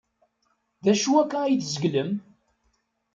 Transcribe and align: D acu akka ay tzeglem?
D 0.83 0.85
acu 0.91 1.11
akka 1.21 1.37
ay 1.43 1.55
tzeglem? 1.61 2.11